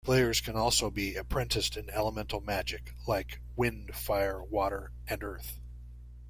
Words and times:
Players 0.03 0.41
can 0.41 0.55
also 0.55 0.89
be 0.89 1.15
apprenticed 1.15 1.77
in 1.77 1.91
elemental 1.91 2.41
magic 2.41 2.95
like 3.05 3.39
wind, 3.55 3.93
fire, 3.93 4.43
water, 4.43 4.93
and 5.07 5.23
earth. 5.23 5.59